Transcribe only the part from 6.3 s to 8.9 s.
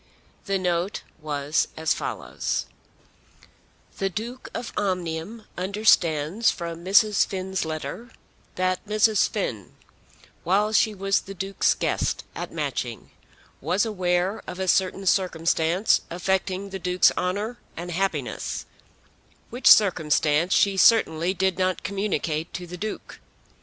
from Mrs. Finn's letter that